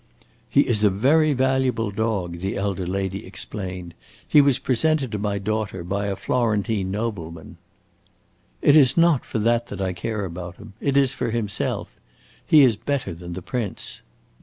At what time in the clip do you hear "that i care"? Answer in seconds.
9.37-10.25